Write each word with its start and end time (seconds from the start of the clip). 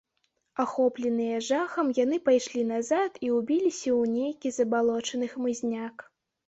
Ахопленыя 0.63 1.37
жахам, 1.49 1.91
яны 2.03 2.17
пайшлі 2.31 2.63
назад 2.73 3.11
і 3.29 3.33
ўбіліся 3.37 3.85
ў 3.85 4.01
нейкі 4.19 4.55
забалочаны 4.61 5.25
хмызняк. 5.37 6.11